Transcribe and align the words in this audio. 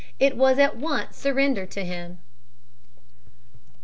It 0.19 0.35
was 0.35 0.57
at 0.57 0.75
once 0.77 1.15
surrendered 1.15 1.69
to 1.69 1.85
him. 1.85 2.17